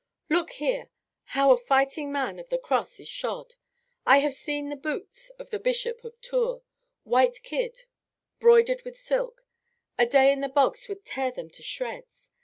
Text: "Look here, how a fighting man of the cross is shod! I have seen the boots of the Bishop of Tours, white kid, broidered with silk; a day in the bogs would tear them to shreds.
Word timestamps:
"Look 0.31 0.53
here, 0.53 0.89
how 1.37 1.51
a 1.51 1.57
fighting 1.57 2.11
man 2.11 2.39
of 2.39 2.49
the 2.49 2.57
cross 2.57 2.99
is 2.99 3.07
shod! 3.07 3.53
I 4.03 4.17
have 4.21 4.33
seen 4.33 4.69
the 4.69 4.75
boots 4.75 5.29
of 5.37 5.51
the 5.51 5.59
Bishop 5.59 6.03
of 6.03 6.19
Tours, 6.21 6.63
white 7.03 7.43
kid, 7.43 7.83
broidered 8.39 8.81
with 8.81 8.97
silk; 8.97 9.45
a 9.99 10.07
day 10.07 10.31
in 10.31 10.39
the 10.41 10.49
bogs 10.49 10.87
would 10.89 11.05
tear 11.05 11.29
them 11.29 11.51
to 11.51 11.61
shreds. 11.61 12.31